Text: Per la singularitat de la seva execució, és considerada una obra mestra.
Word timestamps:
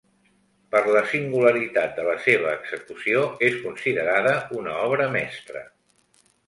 Per 0.75 0.79
la 0.95 1.03
singularitat 1.11 1.93
de 1.99 2.07
la 2.09 2.17
seva 2.29 2.55
execució, 2.61 3.29
és 3.51 3.61
considerada 3.69 4.37
una 4.63 4.77
obra 4.89 5.11
mestra. 5.19 5.67